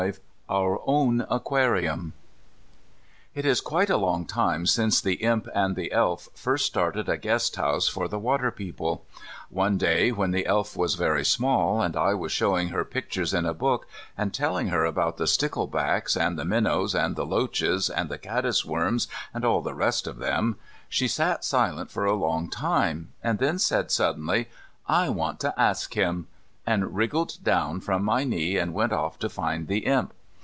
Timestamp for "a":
3.91-3.97, 7.07-7.17, 13.45-13.53, 22.05-22.13